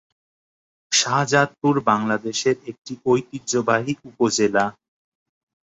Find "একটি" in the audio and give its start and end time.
2.71-2.93